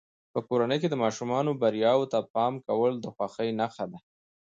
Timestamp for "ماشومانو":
1.03-1.51